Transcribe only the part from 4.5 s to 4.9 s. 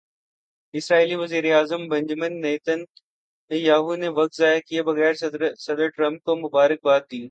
کیے